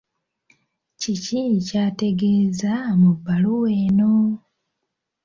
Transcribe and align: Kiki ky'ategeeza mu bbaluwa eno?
Kiki 0.99 1.41
ky'ategeeza 1.65 2.71
mu 2.99 3.11
bbaluwa 3.17 3.69
eno? 3.85 4.13